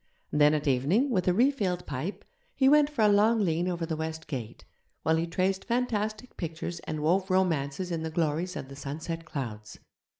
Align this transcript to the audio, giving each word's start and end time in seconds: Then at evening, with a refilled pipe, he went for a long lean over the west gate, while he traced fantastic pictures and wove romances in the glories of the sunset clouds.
Then 0.31 0.55
at 0.55 0.67
evening, 0.67 1.11
with 1.11 1.27
a 1.27 1.31
refilled 1.31 1.85
pipe, 1.85 2.25
he 2.55 2.67
went 2.67 2.89
for 2.89 3.03
a 3.03 3.07
long 3.07 3.39
lean 3.45 3.67
over 3.67 3.85
the 3.85 3.95
west 3.95 4.25
gate, 4.25 4.65
while 5.03 5.15
he 5.15 5.27
traced 5.27 5.65
fantastic 5.65 6.37
pictures 6.37 6.79
and 6.85 7.01
wove 7.03 7.29
romances 7.29 7.91
in 7.91 8.01
the 8.01 8.09
glories 8.09 8.55
of 8.55 8.67
the 8.67 8.75
sunset 8.75 9.25
clouds. 9.25 9.77